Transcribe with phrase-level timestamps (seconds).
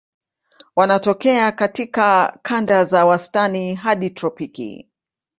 [0.75, 4.89] Wanatokea katika kanda za wastani hadi tropiki.